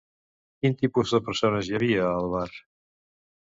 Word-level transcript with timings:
Quin 0.63 0.75
tipus 0.79 1.13
de 1.17 1.21
persones 1.29 1.71
hi 1.71 1.79
havia, 1.81 2.11
al 2.17 2.29
bar? 2.35 2.51